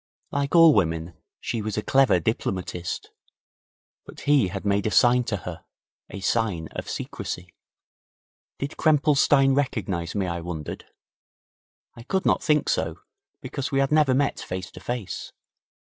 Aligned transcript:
Like 0.31 0.55
all 0.55 0.73
women, 0.73 1.13
she 1.39 1.61
was 1.61 1.77
a 1.77 1.83
clever 1.83 2.19
diplomatist. 2.19 3.11
But 4.03 4.21
he 4.21 4.47
had 4.47 4.65
made 4.65 4.87
a 4.87 4.89
sign 4.89 5.25
to 5.25 5.37
her 5.37 5.63
a 6.09 6.21
sign 6.21 6.69
of 6.71 6.89
secrecy. 6.89 7.53
Did 8.57 8.77
Krempelstein 8.77 9.55
recognize 9.55 10.15
me, 10.15 10.25
I 10.25 10.41
wondered? 10.41 10.85
I 11.93 12.01
could 12.01 12.25
not 12.25 12.41
think 12.41 12.67
so, 12.67 12.97
because 13.41 13.71
we 13.71 13.77
had 13.77 13.91
never 13.91 14.15
met 14.15 14.39
face 14.39 14.71
to 14.71 14.79
face. 14.79 15.33